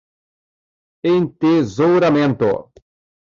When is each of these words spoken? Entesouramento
Entesouramento 1.15 2.53